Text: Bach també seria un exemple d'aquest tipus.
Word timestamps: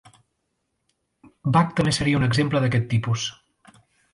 Bach 1.57 1.77
també 1.81 1.93
seria 1.99 2.21
un 2.23 2.27
exemple 2.29 2.63
d'aquest 2.65 2.89
tipus. 2.95 3.29